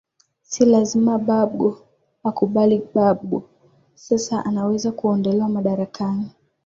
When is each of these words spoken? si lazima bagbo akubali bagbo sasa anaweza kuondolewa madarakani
si 0.49 0.61
lazima 0.65 1.17
bagbo 1.17 1.69
akubali 2.29 2.85
bagbo 2.95 3.49
sasa 3.95 4.45
anaweza 4.45 4.91
kuondolewa 4.91 5.49
madarakani 5.49 6.29